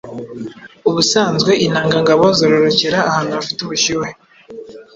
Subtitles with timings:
[0.89, 4.11] Ubusanzwe intangangabo zororokera ahantu hafite ubushyuhe